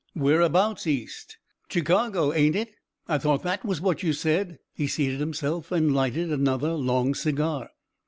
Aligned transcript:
"Whereabouts 0.15 0.87
East?" 0.87 1.37
"Chicago, 1.69 2.33
ain't 2.33 2.55
it? 2.55 2.71
I 3.07 3.19
thought 3.19 3.43
that 3.43 3.63
was 3.63 3.81
what 3.81 4.01
you 4.01 4.13
said." 4.13 4.57
He 4.73 4.87
seated 4.87 5.19
himself 5.19 5.71
and 5.71 5.93
lighted 5.93 6.31
another 6.31 6.73
long 6.73 7.13
cigar. 7.13 7.69